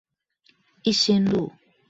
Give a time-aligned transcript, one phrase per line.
[0.81, 1.51] 一心路